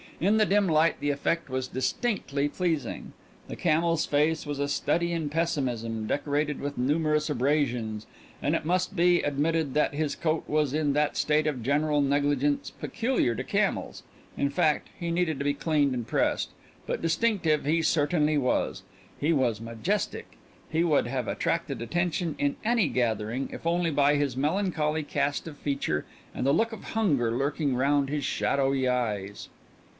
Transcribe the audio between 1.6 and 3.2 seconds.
distinctly pleasing.